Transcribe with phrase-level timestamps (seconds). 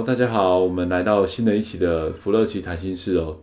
[0.00, 3.36] 好，大家好，我们来到新的一期的福乐奇谈心事哦。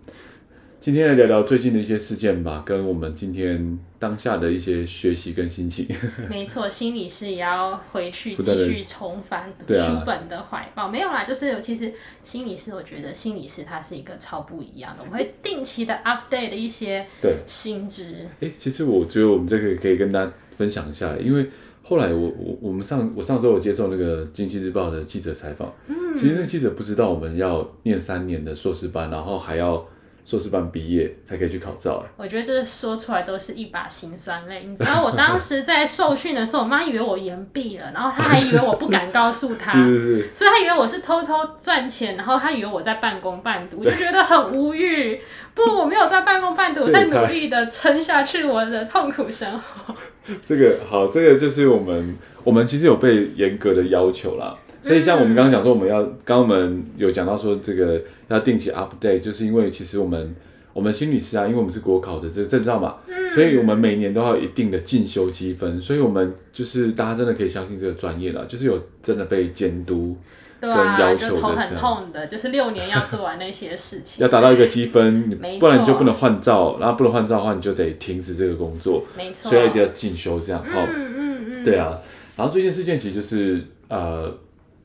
[0.80, 5.88] 今天来聊聊最近的一些事件吧，跟我们今天当下的一些学习跟心情。
[6.28, 10.86] 没错，心理师也要回去继续重返读书本的怀抱。
[10.86, 11.94] 啊、没有啦，就是其实
[12.24, 18.28] 心理师，我觉得心理师他是一个超不一样的，我们会定期的 update 的一些对新知。
[18.40, 21.48] 哎，其实我觉得我们这个可以跟大家分享一下，因为。
[21.88, 29.82] 后来我我我们上我上周我接受那个《经济日报》的记者采访，嗯，其实那个记者不知道我们要念三年的硕士班，然后还要
[30.28, 32.04] 硕士班毕业才可以去考照。
[32.18, 34.66] 我觉得这说出来都是一把辛酸泪。
[34.68, 45.22] 你知道我当时在受训的时候，我妈以为我延毕了，然后她还以为我不敢告诉她， 是是是，所以她以为我是偷偷赚钱，然后她以为我在半工半读，我就觉得很无语。
[45.54, 49.96] 不，我没有在半工半读，我在努力的撑下去我的痛苦生活。
[50.44, 54.54] 这个好，这个就是我们，我们其实有被严格的要求啦。
[54.88, 60.36] 所以像我们刚刚讲说，我们要，刚刚我们有讲到说，这个要定期 update，就是因为其实我们，
[60.74, 70.16] 我们心理师啊，因为我们是国考的这个证照嘛，嗯，所以我们每年都要有一定的进修积分，所以我们就是大家真的可以相信这个专业了，就是有真的被监督。
[70.60, 75.30] 对啊，就头很痛的，就是六年要做完那些事情， 要达到一个积分，
[75.60, 81.96] 不然你就不能换照，然后不能换照的话，你就得停止这个工作，没错，所以一定要进修这样，好，嗯嗯嗯，对啊，
[82.36, 84.36] 然后最近事件其实就是呃，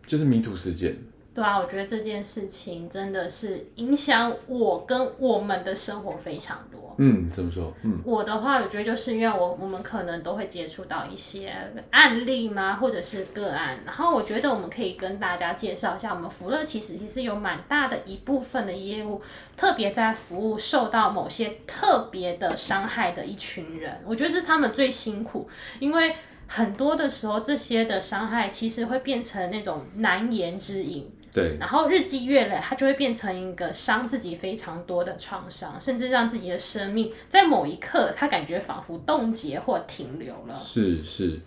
[0.06, 0.96] 就是 MeToo 事件。
[1.34, 6.94] 对啊，我觉得这件事情真的是影响我跟我们的生活非常多。
[6.98, 7.72] 嗯，怎么说？
[7.84, 11.50] 嗯，我的话，我觉得就是因为我我们可能都会接触到一些
[11.90, 19.22] 案例嘛，或者是个案，然后我觉得我们可以跟大家介绍一下，我们福乐其实其实有蛮大的一部分的业务，
[19.56, 24.02] 特别在服务受到某些特别的伤害的一群人。
[24.04, 25.48] 我觉得是他们最辛苦，
[25.80, 26.14] 因为
[26.54, 31.10] 很多的时候，这些的伤害其实会变成那种难言之隐。
[31.32, 40.54] 对，然后日积月累，它就会变成一个伤自己非常多的创伤，甚至让自己的生命在某一刻，他感觉仿佛冻结或停留了。
[40.54, 41.40] 是是，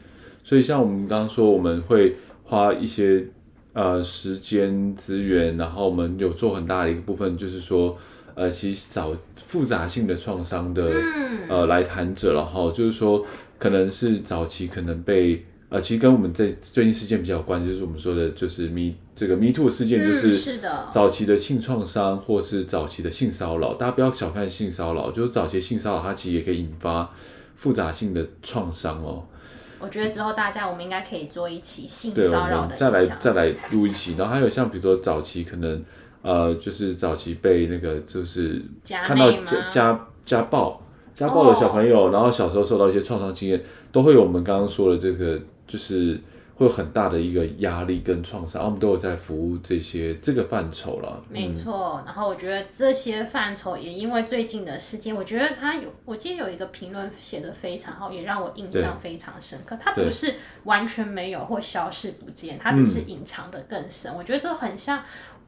[0.44, 3.28] 所以像我们刚刚说，我们会花一些
[3.74, 7.96] 呃时间资源，然后我们有做很大的一个部分，就是说
[8.34, 13.24] 呃，其实找复杂性的创伤的、嗯、呃来谈者，然后就是说
[13.58, 15.46] 可能是早期可能被。
[15.68, 20.62] 呃，其实跟我们在最近事件比较有关，就是我们说的，就是 Me 这个 Me Too 事件，就是
[20.92, 23.74] 早期的性创伤，或是早期的性骚扰。
[23.74, 27.12] 大家不要小看性骚扰，就是早期性骚扰，它其实也可以引发
[27.56, 29.24] 复杂性的创伤哦。
[29.80, 34.14] 我觉得之后大家我们应该可以做一期性骚扰的，再来再来录一期。
[34.16, 35.84] 然后还有像比如说早期可能
[36.22, 38.62] 呃，就是早期被那个就是
[39.04, 40.80] 看到家家家暴
[41.16, 45.40] 家暴的小朋友，哦，然后小时候受到一些创伤经验，都会有我们刚刚说的这个。
[45.68, 46.22] 就是
[46.58, 51.20] 会有很大的一个压力跟创伤，我们都有在服务这些这个范畴了。
[51.28, 59.76] 没错，然后我觉得这些范畴也因为最近的事件，我觉得他有，我记得有一个评论写的非常好，也让我印象非常深刻。
[59.82, 64.12] 他不是完全没有或消失不见，他只是隐藏的更深。
[64.12, 64.18] 嗯。
[64.20, 65.02] 我觉得这很像。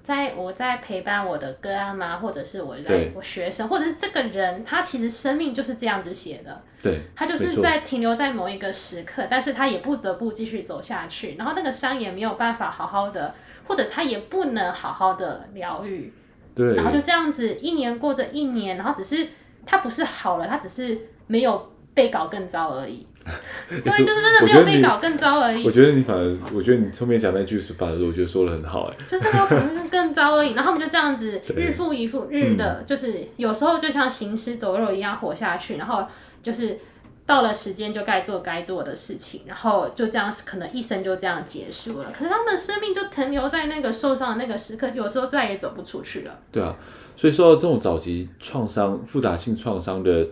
[0.08, 6.62] 在我在陪伴我的个案嘛，或者是我在我学生，或者是这个人，他其实生命就是这样子写的。
[6.82, 13.36] 对，他就是在停留在某一个时刻，但是他也不得不继续走下去，然后那个伤也没有办法好好的，
[13.68, 16.14] 或者他也不能好好的疗愈。
[16.56, 19.28] 对，然后就这样子一年过着一年，然后只是
[19.66, 20.98] 他不是好了，他只是
[21.28, 23.06] 没有被搞更糟而已。
[23.70, 25.66] 对，就是真的没有被搞更糟而已。
[25.66, 28.98] 我觉得你反而，我觉得你后面讲那句是反而我觉得说的很好哎。
[29.08, 36.08] 就是他可能更糟而已，然后我们就这样子 日复一日日的，就是有时候就像行尸走肉一样活下去，然后
[36.42, 36.80] 就是
[37.26, 42.12] 到了时间就该做该做的事情，然后就这样可能一生就这样结束了。
[42.14, 46.40] 可是他们的生命就停留在那个受伤的那个时刻，有时候再也走不出去了。
[46.52, 46.76] 对啊，
[47.16, 50.28] 所以说这种早期创伤、复杂性创伤的。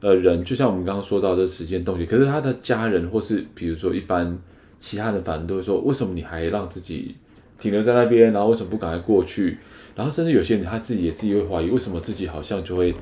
[0.00, 4.38] 呃，人就像我们刚刚说到的时间冻结，可是他的家人或是比如说一般
[4.78, 7.14] 其他人，反正都会说，为什么你还让自己
[7.58, 9.58] 停留在那边，然后为什么不赶快过去？
[9.94, 12.94] 然后甚至有些人他自己也自己会怀疑，为什么自己好像就会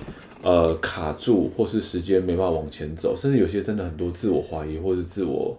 [0.43, 5.57] 呃卡住，或是时间没办法往前走，甚至有些真的很多自我怀疑或是自我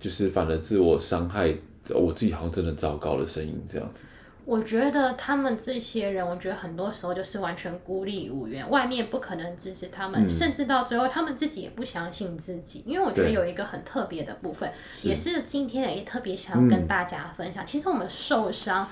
[0.00, 1.54] 就是反而自我伤害，
[1.90, 4.06] 我自己好像真的糟糕的声音这样子。
[4.44, 12.82] 我觉得他们这些人，我觉得很多时候就是完全孤立无援，外面不可能支持他们，嗯、甚至到最后他们自己也不相信自己。
[12.86, 14.70] 因为我觉得有一个很特别的部分，
[15.02, 17.64] 也是今天也特别想要跟大家分享。
[17.64, 18.88] 嗯、其实我们受伤。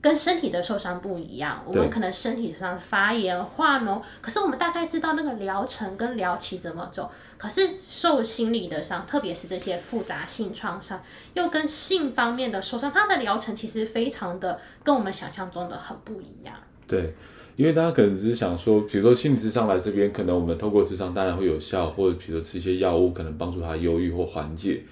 [0.00, 7.10] 跟身体的受伤不一样，我们可能身体上发炎、化脓，可是我们大概知道那个疗程跟疗期怎么走。
[7.36, 11.02] 可是受心理的伤，特别是这些复杂性创伤，
[11.34, 16.54] 又跟性方面的受伤，它的疗程其实非常的跟我们想象中的很不一样。
[16.86, 17.14] 对，
[17.56, 24.82] 因为大家可能只是想说，比如说心理咨商来这边，可能我们透过智商当然会有效，或者比如说吃一些药物，可能帮助他忧郁或缓解。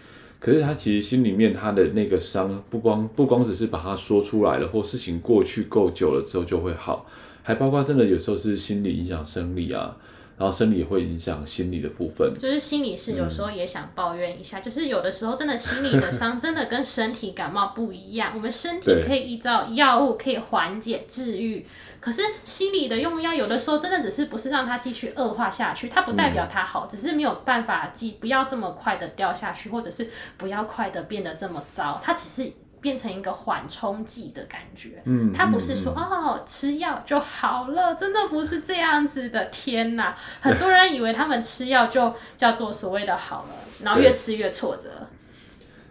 [0.41, 7.07] 可是他其实心里面他的那个伤，不光不光只是把它说出来了，或事情过去够久了之后就会好，
[7.43, 9.97] 还包括真的有时候是心理影响生理啊。
[10.39, 21.67] 然后生理也会影响心理的部分，就是心理是有时候也想抱怨一下，嗯、就是有的时候真的心理的伤 真的跟身体感冒不一样，我们身体可以依照药物可以缓解治愈，
[21.99, 32.53] 可是心理的用药有的时候真的只是不是让它继续恶化下去，它不代表它好，嗯、只是没有办法继不要这么快的掉下去，或者是不要快的变得这么糟，它只是。
[32.81, 39.45] 变成一个缓冲剂的感觉，嗯，它不是说、嗯、哦吃药就好了，真的不是这样子的。
[39.47, 44.91] 天哪，很多人以为他们吃药就叫做所谓的好了，然后越吃越挫折。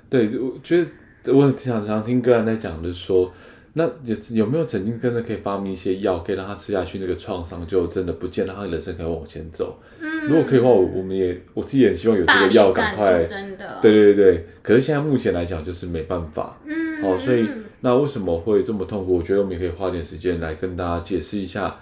[0.09, 0.85] 对，我觉
[1.23, 3.31] 得我常常听个人在讲的说。
[3.77, 9.77] 那有有没有曾经真的可以发明一些药，可以让他吃下去，那个创伤就真的不见，让他人生可以往前走？
[9.99, 13.23] 嗯，如果可以的话，我我们也我自己也希望有这个药赶快。
[13.23, 13.77] 真的。
[13.79, 16.57] 对对对，可是现在目前来讲就是没办法。
[16.65, 17.03] 嗯。
[17.03, 17.47] 哦，所以
[17.81, 19.17] 那为什么会这么痛苦？
[19.17, 21.75] 我觉得我们也可以花点时间来跟大家解释一下。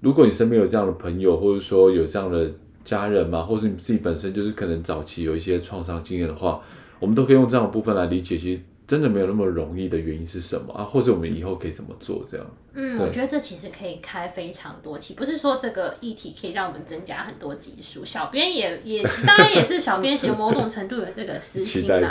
[0.00, 2.50] 如果你身边有这样的朋友，或者说有这样的
[2.86, 6.62] 家人嘛，或者是你自己本身就是可能早期有一些创伤经验的话，
[6.98, 8.38] 我们都可以用这样的部分来理解。
[8.38, 8.60] 其实。
[8.86, 10.84] 真的没有那么容易的原因是什么啊？
[10.84, 12.24] 或者我们以后可以怎么做？
[12.28, 18.04] 这样，嗯，我觉得这其实可以开非常多期，不是说这个议题可以让我们增加很多集数。
[18.04, 22.10] 小编也 也当然也是小编写某种程度的这个私心啦。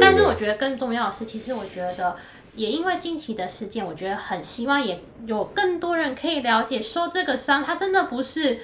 [0.00, 2.16] 但是我觉得更重要的是，其实我觉得
[2.56, 8.60] 也因为近期的事件，我觉得很希望也有更多人可以了解，说这个伤，它真的不是。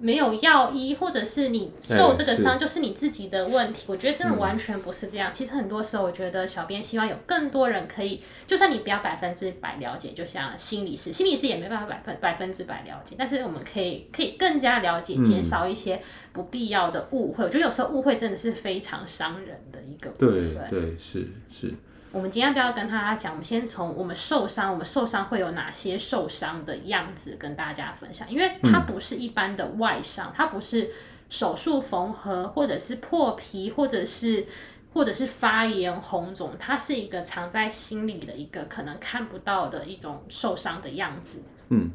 [0.00, 3.84] 没有药医，或者是你受这个伤就是你自己的问题。
[3.88, 5.30] 我觉得真的完全不是这样。
[5.30, 16.00] 嗯、其实很多时候，我觉得小编希望有更多人可以，就算你不要百分之百了解，就像心理师，心理师也没办法百分百分之百了解，但是我们可以可以更加了解，减少一些
[16.32, 17.44] 不必要的误会。
[17.44, 20.70] 嗯、我觉得有时候误会真的是非常伤人的一个部分。
[20.70, 21.74] 对对是是。
[22.10, 30.90] 我们今天不要跟大家讲，我们先从我们受伤，我们受伤会有哪些受伤的样子跟大家分享，因为它不是一般的外伤，它不是
[31.28, 34.46] 手术缝合，或者是破皮，或者是
[34.94, 41.42] 或者是发炎红肿，它是一个藏在心里的一个可能看不到的一种受伤的样子。
[41.68, 41.90] 嗯，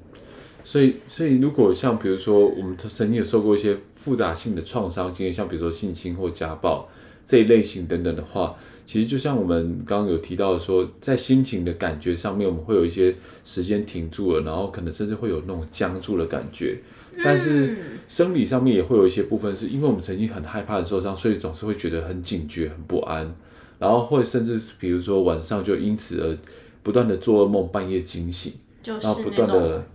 [0.63, 6.87] 所以所以如果像比如说我们曾经有受过一些复杂性的创伤经验，像比如说性侵或家暴
[7.25, 8.55] 这一类型等等的话。
[8.85, 13.15] 其实就像我们刚刚有提到的说，在心情的感觉上面，我们会有一些
[13.45, 16.77] 时间停住了，然后可能甚至会有那种僵住的感觉。
[17.23, 17.77] 但是
[18.09, 23.33] 生理上面也会有一些部分，是因为我们曾经很害怕的受伤，所以总是会觉得很警觉、很不安，
[23.79, 26.37] 然后会甚至比如说晚上就因此而
[26.83, 29.85] 不断的做噩梦，半夜惊醒，就是然后不断的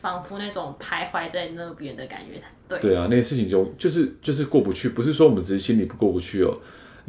[0.00, 2.40] 仿佛那种徘徊在那边的感觉。
[2.68, 6.58] 对对啊，那些事情就就是就是过不去，不是说我们只是心里不过不去哦。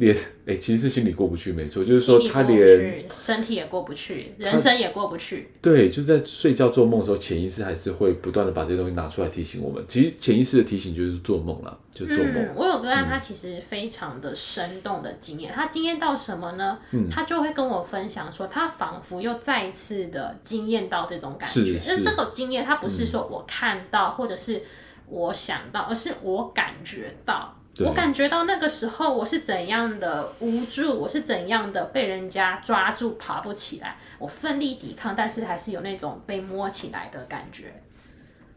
[0.00, 5.50] 连哎、欸，其实是心里过不去，没错，就是说他连身体也过不去，人生也过不去。
[5.60, 9.84] 对，就在睡觉做梦的时候，潜意识还是会不断的把这些东西拿出来提醒我们。
[9.86, 12.34] 其实潜意识的提醒就是做梦了，就做梦。
[12.34, 16.78] 嗯，我有个案，他其实非常的生动的经验，嗯、他经验到什么呢？
[16.92, 21.78] 嗯，他就会跟我分享说，他仿佛又再一次的经验到这种感觉。
[21.86, 24.62] 但是，是这个经验，他不是说我看到，嗯、或者是
[25.08, 27.54] 我想到，而是我感觉到。
[27.86, 37.72] 我感觉到那个时候我是怎样的无助，我是怎样的被人家抓住爬不起来，我奋力抵抗，但是还是有那种被摸起来的感觉。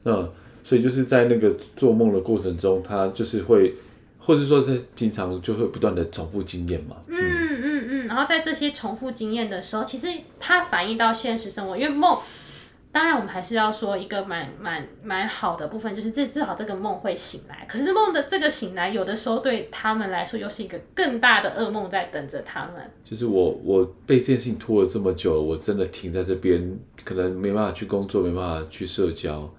[0.05, 0.31] 嗯，
[0.63, 3.73] 所以就是在那个做梦的过程中，他就是会，
[4.19, 6.97] 或者说是平常就会不断的重复经验嘛。
[7.07, 10.07] 嗯嗯嗯，然后在这些重复经验的时候，其实
[10.39, 12.19] 它反映到现实生活，因为梦。
[12.93, 17.65] 当然，我们还是要说一个蛮蛮蛮好的部分，就是这至少这个梦会醒来。
[17.67, 22.91] 可是梦的这个醒来，有的时候对他们来说又是一个更大的噩梦在等着他们。
[23.03, 29.51] 就是我我被这件事情拖了这么久，我真的停在这边，可能没办法去工作，没办法去社交。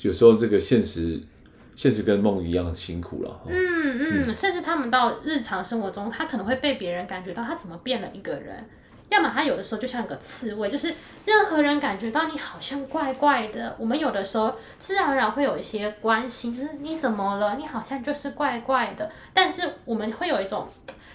[0.00, 1.20] 有时候这个现实
[1.76, 3.40] 现实跟梦一样辛苦了。
[3.46, 8.66] 嗯嗯，嗯，甚至他们到日常生活中，他可能会被别人感觉到他怎么变了一个人。
[9.12, 10.94] 要么他有的时候就像个刺猬，就是
[11.26, 17.56] 任何人感觉到你好像怪怪的，我们有的时候自然而然会有一些关心，就是你怎么了？
[17.56, 19.10] 你好像就是怪怪的。
[19.34, 20.66] 但是我们会有一种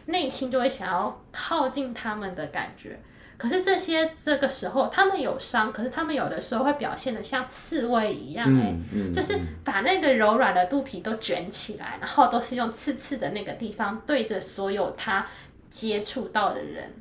[0.05, 2.99] 内心就会想要靠近他们的感觉。
[3.37, 15.25] 可是这些这个时候他们有伤，可是他们有的时候会表现的像刺猬一样，哎、嗯嗯，就是把那个柔软的肚皮都卷起来，然后都是用刺刺的那个地方对着所有他
[15.69, 16.91] 接触到的人。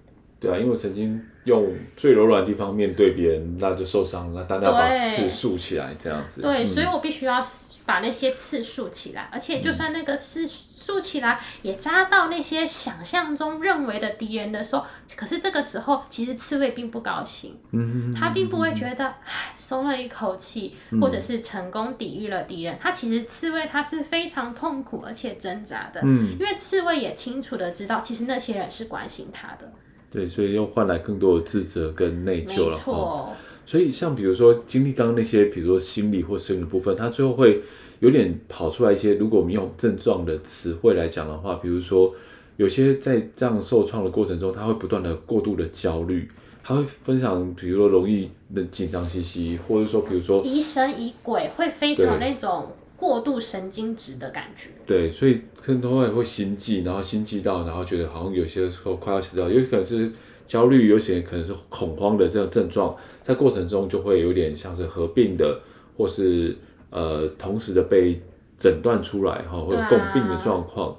[0.46, 6.42] 对啊，因为我曾经用最柔软的地方面对别人，那就受伤了，当然要把刺竖起来，这样子。
[6.42, 7.40] 对、嗯，所以我必须要
[7.84, 14.84] 把那些刺竖起来，而且就算那个刺竖起来也扎到那些想象中认为的敌人的时候，
[15.16, 29.70] 可是这个时候其实刺猬并不高兴，嗯，他并不会觉得唉松了一口气，或者是成功抵御了敌人，他其实刺猬他是非常痛苦而且挣扎的，嗯，因为刺猬也清楚的知道，其实那些人是关心他的。
[30.10, 33.30] 对，所以又换来更多的自责跟内疚了哈。
[33.64, 37.60] 所以像比如说经历刚刚那些，比如说心理或生理的部分，它最后会
[37.98, 39.14] 有点跑出来一些。
[39.14, 42.14] 如果我们用症状的词汇来讲的话，比如说
[42.56, 46.30] 有些在这样受创的过程中，他会不断的过度的焦虑，
[46.62, 52.68] 他会分享，比如说容易的紧张兮兮，或者说比如说疑神疑鬼，会非常那种。
[52.96, 60.10] 过度神经质的感觉，对，所以很多人会心悸，然后心悸到，然后觉得好像有些时候快要死掉，有可能是
[60.46, 65.60] 焦虑，有些可能是恐慌的这种症状，在过程中就会有点像是合并的，
[65.96, 66.56] 或是
[66.88, 68.18] 呃同时的被
[68.58, 70.96] 诊断出来哈，会有共病的状况，啊，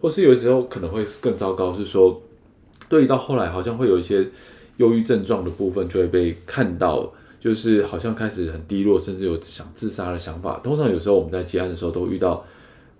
[0.00, 2.20] 或是有的时候可能会更糟糕，是说
[2.88, 4.26] 对于到后来好像会有一些
[4.78, 7.12] 忧郁症状的部分就会被看到。
[7.40, 10.60] 就是好像开始很低落，甚至有想自杀的想法。
[10.64, 12.44] 通常有时候我们在接案的时候都遇到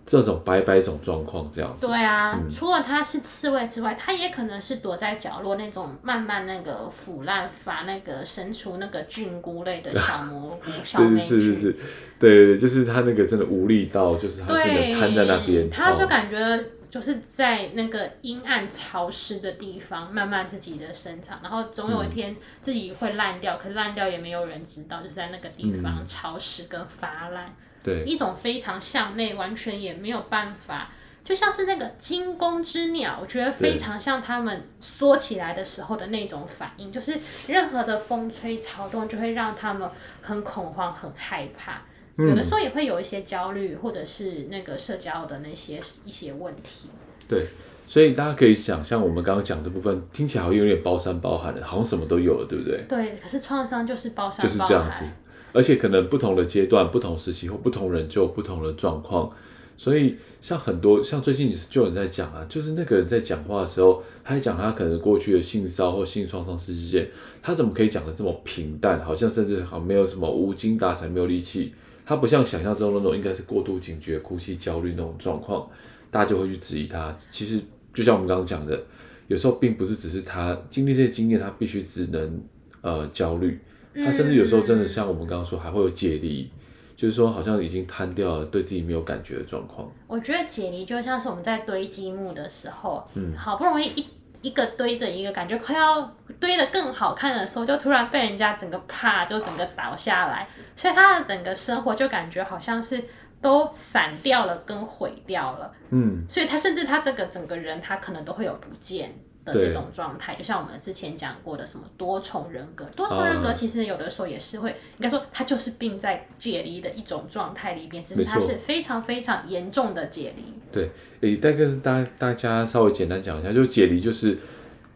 [0.05, 1.87] 这种百百种状况，这样子。
[1.87, 11.28] 对啊、嗯，除了他是刺猬之外，他也可能是躲在角落那种慢慢那个腐烂发那个生出那个菌菇类的小蘑菇、小 霉菌。
[11.28, 11.73] 是是是，
[12.21, 16.64] 对对对，就是他那个真的无力到，就是他真的瘫在那边，他就感觉。
[16.90, 30.90] 就是在那个阴暗潮湿的地方，慢慢自己的生长，然后总有一天自己会烂掉，嗯、可是烂掉也没有人知道，就是在那个地方、嗯、潮湿跟发烂，对，一种非常向内，完全也没有办法，
[31.25, 39.90] 就像是那个惊弓之鸟，我觉得非常像他们缩起来的时候的那种反应，就是任何的风吹草动就会让他们
[40.23, 41.83] 很恐慌、很害怕。
[42.17, 46.89] 有的时候也会有一些焦虑，或者是那个社交的那些一些问题。
[47.29, 47.47] 对，
[47.87, 52.85] 所以大家可以想象，我们刚刚讲的部分听起来好像有点包山包海的，好像什么都有了，对不对？
[52.89, 54.49] 对，可是创伤就是包山包海。
[54.49, 55.05] 就是这样子，
[55.53, 59.31] 而且可能不同的阶段、不同时期或不同人就有不同的状况。
[59.79, 67.07] 所以像很多像最近就有人在讲啊，就是那个人在讲话的时候，他在讲他可能过去的性骚或性创伤事件，
[67.43, 69.05] 他怎么可以讲的这么平淡？
[69.05, 71.75] 好像甚至好像没有什么无精打采，没有力气。
[72.07, 75.69] 他不像想象中的那种，应该是过度警觉、哭泣、焦虑那种状况，
[76.11, 77.15] 大家就会去质疑他。
[77.33, 77.61] 其实
[77.93, 78.81] 就像我们刚刚讲的，
[79.27, 82.41] 有时候并不是只是他经历这些经验，他必须只能
[82.81, 83.61] 呃焦虑。
[83.93, 86.49] 他甚至有时候真的像我们刚刚说，还会有解离，
[86.95, 89.91] 就是说好像已经瘫掉了，对自己没有感觉的状况。
[90.07, 94.07] 我觉得解离就像是我们在堆积木的时候，嗯，好不容易一。
[94.43, 96.02] 一个堆着一个，感觉快要
[96.38, 103.02] 堆得更好看的时候，就突然被人家整个啪就整个倒下来，所以他的整个生活就感觉好像是
[103.40, 105.73] 都散掉了跟毁掉了。
[105.90, 109.14] 嗯，所以他甚至他这个整个人他可能都会有不见
[109.47, 120.53] 的这种状态，就像我们之前讲过的什么多重人格，多重人格其实有的时候也是会，应该说他就是病在解离的一种状态里边，只是他是非常非常严重的解离。
[120.73, 124.37] 对，诶，大概是大大家稍微简单讲一下，就是解离就是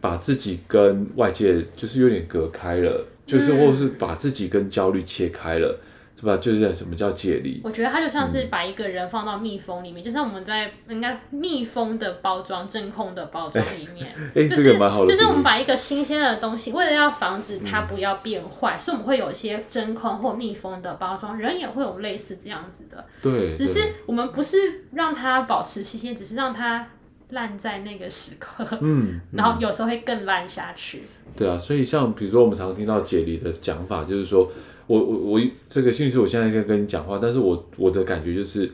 [0.00, 5.80] 把自己跟外界就是有点隔开了，就是或者是把自己跟焦虑切开了。
[6.20, 6.36] 是吧？
[6.36, 7.62] 就是什么叫解离？
[7.64, 14.08] 我觉得它就像是把一个人放到密封里面，嗯、就像我们在应该密封的包装、真空的包装里面。
[14.34, 15.10] 哎、欸，就是、这个蛮好的。
[15.10, 21.38] 就是我们把一个新鲜的东西，为了要防止它不要变坏、嗯，所以我们会有一些真空或密封的包装。
[21.38, 23.02] 人也会有类似这样子的。
[23.22, 23.56] 对。
[23.56, 26.86] 只是我们不是让它保持新鲜，只是让它
[27.30, 28.66] 烂在那个时刻。
[28.82, 29.18] 嗯。
[29.32, 31.04] 然后有时候会更烂下去。
[31.34, 34.46] 对啊，所以像比如说我们常常听到解离的讲法，就是说。
[34.90, 38.68] 我我我这个心理师，我现在在跟你讲话，但是我我的感觉就是，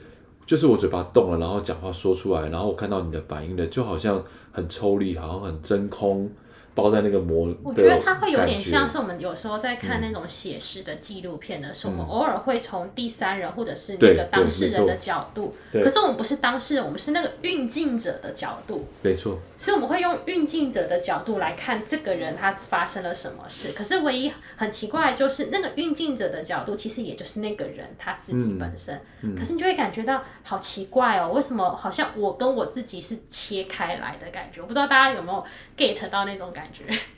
[0.47, 6.31] 就是我嘴巴动了，然后讲话说出来，然后我看到你的反应的，就好像很抽离，好像很真空，
[6.77, 7.53] 包在那个膜。
[7.65, 18.87] 我觉得它会有点像是我们有时候在看那种写实的纪录片的时候，嗯、我们偶尔会从第三人或者是那个当事人的角度，可是我们不是当事人，我们是那个运镜者的角度。
[19.03, 19.41] 没错。
[19.59, 23.73] 所以我们会用运镜者的角度来看这个人他发生了什么事。
[23.73, 28.95] 可是唯一很奇怪的就是那个运镜者的角度，其实也就是那个人他自己本身。
[29.23, 34.61] 嗯嗯、可是你就会感觉到好奇怪哦，为什么好像我跟我自己是切开来的感觉？
[34.61, 35.43] 我不知道大家有没有
[35.75, 36.66] get 到那种感觉？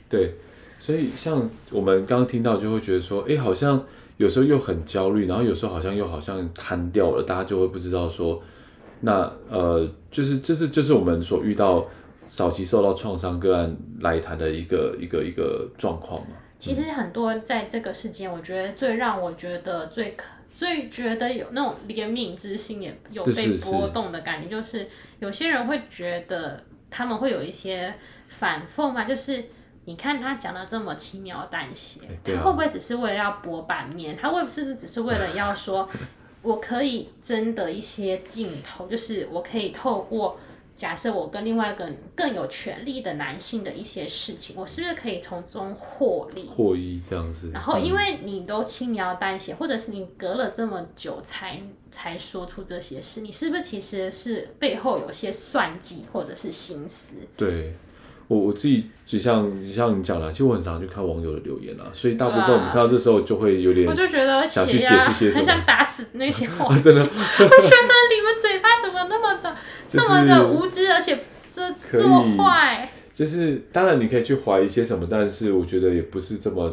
[0.09, 0.33] 对，
[0.79, 3.83] 所以像我们刚刚听到，就会觉得说，哎，好像
[4.17, 8.41] 有时候又很焦虑，然后有时候好像又好像瘫掉了，大家就会不知道说，
[9.01, 11.85] 那呃，就是这是就是我们所遇到。
[12.31, 16.35] 早期受到创伤个案来谈的一个一个一个状况嘛。
[16.59, 24.85] 其实很多在这个事件，我觉得最让我觉得最可最觉得有那种怜悯之心，也有被波动的感觉，就是
[25.17, 27.93] 有些人会觉得他们会有一些
[28.27, 29.45] 反讽嘛，就是
[29.85, 34.17] 你看他讲的这么轻描淡写，他会不会只是为了要博版面？
[34.17, 35.89] 他会不会是只是为了要说，
[36.41, 40.39] 我可以争得一些镜头，就是我可以透过。
[40.79, 46.47] 假设我跟另外一个更有权力的男性的一些事情，我是不是可以从中获利？
[46.55, 47.51] 获益这样子。
[47.53, 57.15] 然后，因为你都轻描淡写，或者是你隔了这么久才才说出这些事，你是不是其实是背后有些算计或者是心思？
[57.35, 57.73] 对。
[58.29, 67.01] 我我自己就像你像你讲的，其实我很常去看网友的留言啊，所以大部分我们看到这时候就会有点，我就觉得想去解释些什么，很想打死那些 话，啊、真的。
[67.01, 69.55] 我觉得你们嘴巴怎么那么的、
[69.87, 72.87] 就是、这么的无知，而且这这么坏。
[73.11, 76.71] 就是当然你可以去怀疑些什么，但是我觉得也不是这么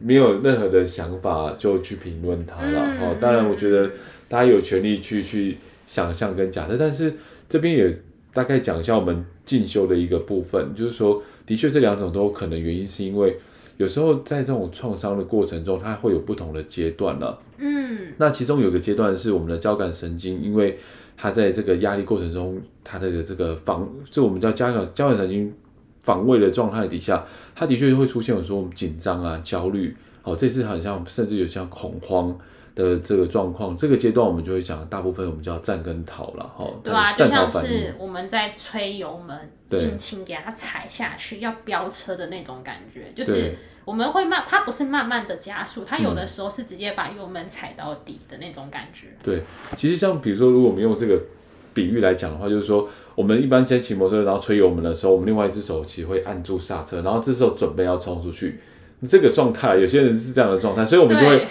[0.00, 2.80] 没有任何的想法就去评论他了。
[2.80, 3.88] 哦、嗯，当然我觉得
[4.28, 7.14] 大家有权利去去想象跟假设，但是
[7.48, 7.96] 这边也。
[8.32, 13.36] 大概讲一下我们进修的一个部分，就是说，的确这两种都有可能，原因是因为
[13.76, 17.38] 有时候在这种创伤的过程中，它会有不同的阶段了。
[17.58, 20.78] 嗯，那其中有一个阶段是我们的交感神经，因为
[21.16, 25.52] 它在这个压力过程中，它的这个防，就我们叫交感交感神经
[26.00, 27.24] 防卫的状态底下，
[27.54, 32.36] 它的确会出现有时候我们紧张啊、焦虑，哦，这次好像甚至有像恐慌。
[32.74, 36.66] 的这个状况，这个阶段我们就会讲，大部分我们叫战跟逃了哈。
[36.82, 39.36] 对啊，就像是我们在吹油门，
[39.78, 43.54] 引擎给它踩下去，要飙车的那种感觉，就是
[43.84, 49.08] 我们会慢，它不是慢慢的加速，它有的时候是直接把油门踩到底的那种感觉。
[49.08, 49.42] 嗯、对，
[49.76, 51.20] 其实像比如说，如果我们用这个
[51.74, 58.60] 比喻来讲的话，就是说，我们一般在骑摩托车，然后吹油门的时候，我们另外一只手其实会按住刹车，然后这时候准备要冲出去，
[59.06, 61.46] 这个状态，有些人是这样的状态，所以我们就会。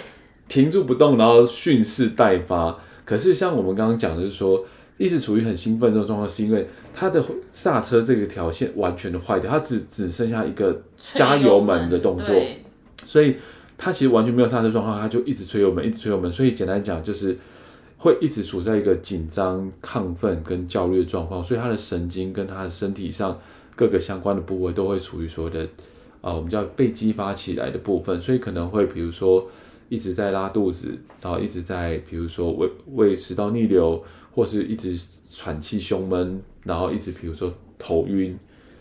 [0.48, 2.78] 停住不动，然后蓄势待发。
[3.04, 4.64] 可是像我们刚刚讲的，是说
[4.96, 12.32] 一直处于很兴奋这种状况，是因为它的刹车这个条线完全的坏掉，它只只剩下一个加油门的动作，
[13.04, 13.36] 所以
[13.76, 16.32] 它其实完全没有刹车状况，它就一直催油门，一直催油门。
[16.32, 17.36] 所以简单讲就是
[17.98, 23.36] 会一直处在一个紧张、亢奋跟焦虑的状况，所以他的神经跟他的身体上
[23.74, 25.64] 各个相关的部位都会处于所谓的
[26.20, 29.44] 啊、呃，我们叫被激发起来的部分，所以可能会比如说。
[29.92, 30.88] 一直在拉肚子，
[31.20, 34.02] 然后一直在，比如说胃胃食道逆流，
[34.34, 34.98] 或是一直
[35.30, 38.34] 喘气胸闷，然后一直比如说头晕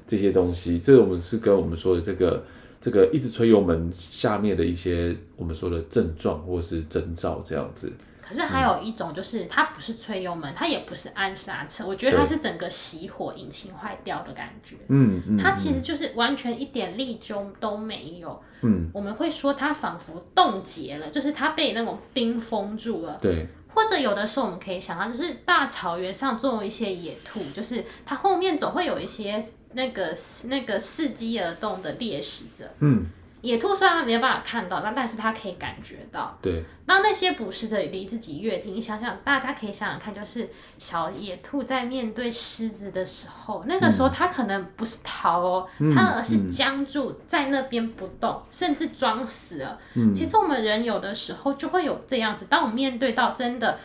[0.07, 2.41] 这些东西，这个我们是跟我们说的这个
[2.79, 7.91] 这个一直吹油门下面的一些我们说的症状或是征兆这样子。
[8.31, 14.77] 可是还有一种，就是它不是吹油门，它也不是按刹车，我觉得它是整个熄火，引擎坏掉的感觉。
[14.87, 18.41] 嗯嗯，它其实就是完全一点力中都没有。
[18.61, 23.19] 嗯，我们会说它仿佛冻结了，就是它被那种冰封住了。
[23.21, 23.45] 对。
[23.73, 30.15] 或者有的时候我们可以想象，就是大草原上总有一些野兔，就是它后面总会有一些那个
[30.45, 32.69] 那个伺机而动的猎食者。
[32.79, 33.07] 嗯。
[33.41, 36.37] 野兔虽然没有办法看到，但但是它可以感觉到。
[36.41, 36.63] 对。
[36.85, 49.79] 那那些捕食者离自己越近，你想想，大家可以想想看，就是小野兔在面对狮子的时候，那个时候它可能不是逃哦，嗯、它而是僵住在那边不动，嗯、甚至装死了。
[49.95, 50.13] 嗯。
[50.13, 53.79] 其实我们人有的时候就会有这样子，当我们面对到真的。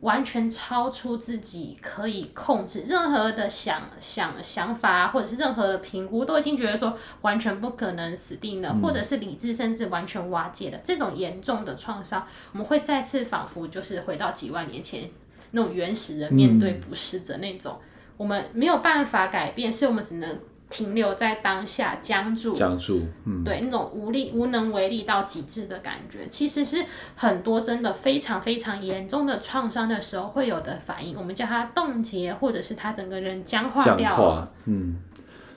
[0.00, 15.10] 完全超出自己可以控制，任何的想想想法，或者是任何的评估，都已经觉得说完全不可能死定了，嗯、或者是理智甚至完全瓦解的这种严重的创伤，我们会再次仿佛就是回到几万年前
[15.50, 17.84] 那种原始人面对不适者那种，嗯、
[18.18, 20.38] 我们没有办法改变，所以我们只能。
[20.70, 31.16] 停留在当下，僵住，僵住，嗯，对，那种无力、无能为力到极致的感觉，其实是很多真的非常非常严重的创伤的时候会有的反应。
[31.16, 33.96] 我们叫它冻结，或者是它整个人僵化掉。
[33.96, 34.96] 僵化，嗯，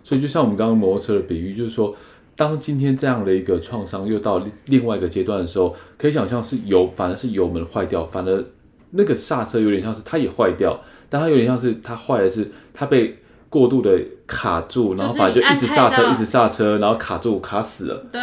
[0.04, 1.94] 所以就像我们刚刚摩托车的比喻，就是说，
[2.38, 8.46] 当今天这样的一个创伤又到另外一个阶段的时候，可以想象是油，反而是油门坏掉，反而
[8.92, 13.18] 那个刹车有点像是它也坏掉，但它有点像是它坏的是它被
[13.52, 18.04] 过度的卡住，然后反正就一直刹车，一直刹车，然后卡住卡死了。
[18.12, 18.20] 对，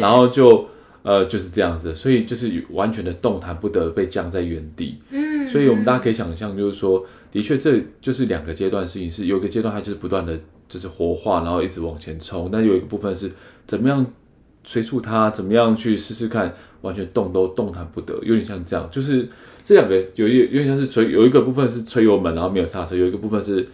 [0.00, 0.68] 然后就。
[1.02, 4.98] 呃，就是这样子，所以就是完全的动弹不得，被僵在原地。
[5.08, 10.38] 嗯，所以我们大家可以想象，就是说，的确，这就是两个阶段的事情，是有一个阶段它就是不断的
[10.68, 13.32] 就是活化，然后一直往前冲，但有一个部分是
[13.66, 14.04] 怎么样
[14.62, 19.26] 催促它，怎么样去试试看，完全动都动弹不得，有点像这样，就是
[19.64, 23.66] 这两个有一有点像是吹，有一个部分是吹油门，然后没有刹车，有一个部分是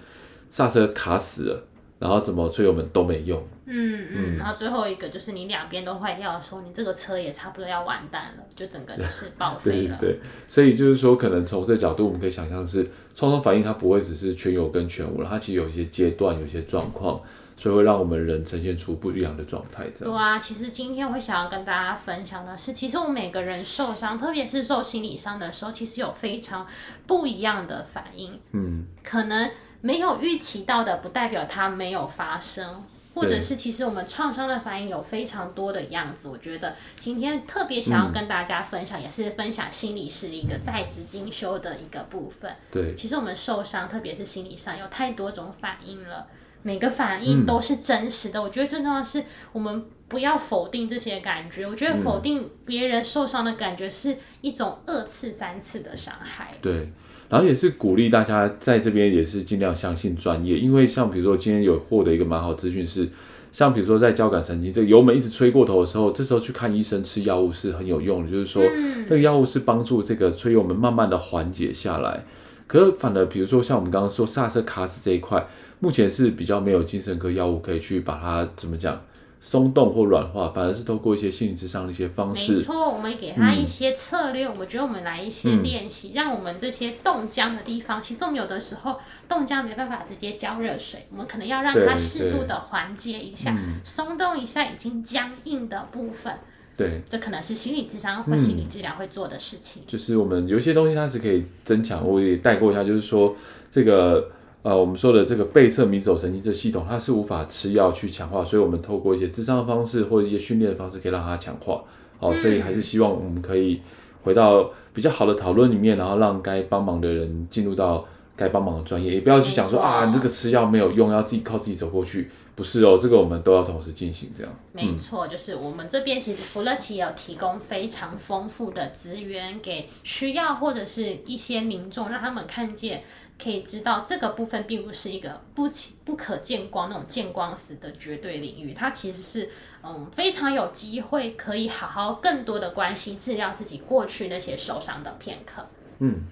[0.57, 1.63] 刹车卡死了。
[1.99, 3.43] 然后怎么吹油门都没用。
[3.65, 9.97] 嗯嗯，然后最后一个就是你两边都坏掉的时候，你这个车也差不多要完蛋了，就整个就是报废了。
[9.99, 17.19] 对，对，所以就是说，可能从这个角度，我们可以想象是创伤反应，它不会只是全有跟全无了，它其实有一些阶段，有一些状况，
[17.57, 19.85] 所以会让我们人呈现出不一样的状态。
[19.99, 20.15] 这样。
[20.15, 26.67] 对啊，其实今天会想要跟大家分享的是，其实我们每个人受伤，特别是受心理伤的时候，其实有非常
[27.07, 28.39] 不一样的反应。
[28.53, 29.51] 嗯，可能。
[29.87, 32.83] 没有预期到的，不代表它没有发生，
[33.15, 36.29] 或者是其实我们创伤的反应有非常多的样子。
[36.29, 42.53] 我觉得今天特别想要跟大家分享，嗯、也是分享心理是一个在职进修的一个部分。
[42.73, 46.27] 对，其实我们受伤，特别是心理上，有太多种反应了，
[46.63, 48.41] 每个反应都是真实的。
[48.41, 51.65] 嗯、我觉得最重要的是，我们不要否定这些感觉。
[51.65, 56.55] 我觉得否定别人受伤的感觉是一种二次、三次的伤害。
[56.61, 56.93] 对。
[57.29, 63.09] 然后也是鼓励大家在这边也是尽量相信专业，因为像比如说今天有获得一个蛮好资讯是，
[63.51, 68.63] 像比如说在交感神经这个油门一直吹过头的时候，这时候去看医生吃药物是很有用的，就是说
[69.09, 72.25] 那个药物是帮助这个催油门慢慢的缓解下来。
[72.67, 75.47] 可是反而比如说像我们刚刚说刹车卡死这一块，
[75.81, 79.01] 目前是比较没有精神科药物可以去把它怎么讲？
[79.39, 82.55] 松动或软化，反而是透过一些心理智商的一些方式。
[82.55, 96.33] 没错，我们给他一些策略，嗯、我们觉得我们来一些练习，嗯、让我们这些冻僵的地方，其实我们有的时候冻僵没办法直接浇热水，我们可能要让它适度的缓解一下，松动一下已经僵硬的部分。
[96.77, 99.83] 对，这可能是心理智商或心理治疗会做的事情。
[99.83, 103.37] 嗯、就是我们有些东西它是可以增强，我也带过一下，就是说
[103.71, 104.33] 这个。
[104.67, 111.85] 呃，我们说的这个背侧迷走神经这系统，它是无法吃药去强化，所以我们透过一些智商的方式或者一些训练的方式，可以让它强化。
[112.19, 113.81] 好，所以还是希望我们可以
[114.25, 122.29] 回到比较好的讨论里面，然后让该帮忙的人进入到该帮忙的专业，也不要去讲说啊，你这个吃药没有用，要自己靠自己走过去。
[122.57, 124.53] 不是哦，这个我们都要同时进行，这样。
[124.73, 133.05] 没错，就是我们这边其实福乐奇有提供非常丰富的资源给需要或者是一些民众，让他们看见。
[133.43, 135.69] 可以知道这个部分并不是一个不
[136.05, 139.51] 不可见光那种见光死的绝对领域，它其实是
[139.83, 145.67] 嗯非常有机会可以好好更多的关心治疗自己过去那些受伤的片刻。
[145.99, 146.23] 嗯，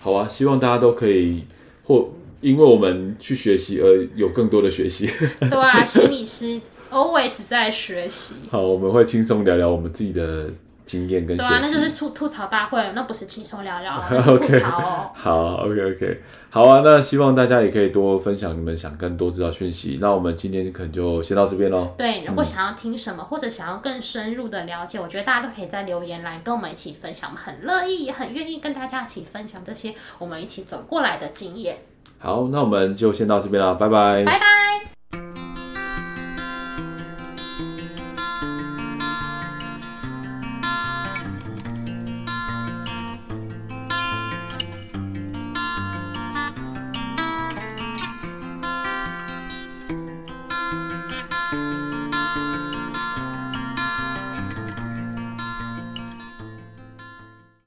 [0.00, 1.44] 好啊，希望大家都可以
[1.84, 5.06] 或因为我们去学习而有更多的学习。
[5.40, 8.34] 对啊，心理师 always 在学习。
[8.50, 10.50] 好，我们会轻松聊聊我们自己的。
[10.86, 15.10] 经验跟对啊，那就是吐吐槽大会，那不是轻松聊聊， 是吐槽哦。
[15.12, 19.98] 好，OK OK，好啊，那希望大家也可以多分享你们想更多知道讯息。
[20.00, 21.92] 那我们今天可能就先到这边喽。
[21.98, 31.78] 对，如果想要听什么，嗯、或者想要更深入的了解，我觉得大家都可以在留言来跟我们一起分享，我们很乐意，也很愿意跟大家一起分享这些我们一起走过来的经验。
[32.18, 34.24] 好，那我们就先到这边了，拜拜。
[34.24, 34.95] 拜拜。